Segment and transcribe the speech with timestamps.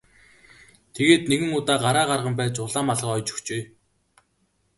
[0.93, 3.63] Тэгээд нэгэн удаа гараа гарган байж улаан малгай оёж өгчээ.